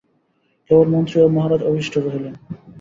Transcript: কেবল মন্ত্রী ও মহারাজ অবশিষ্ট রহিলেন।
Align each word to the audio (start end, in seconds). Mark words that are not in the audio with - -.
কেবল 0.69 0.87
মন্ত্রী 0.93 1.17
ও 1.21 1.33
মহারাজ 1.35 1.61
অবশিষ্ট 1.63 1.93
রহিলেন। 1.97 2.33